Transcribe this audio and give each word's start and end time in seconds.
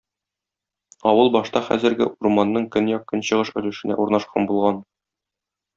Авыл 1.11 1.29
башта 1.35 1.61
хәзерге 1.67 2.07
урманның 2.13 2.67
көньяк-көнчыгыш 2.77 3.53
өлешенә 3.63 4.03
урнашкан 4.07 4.53
булган. 4.53 4.83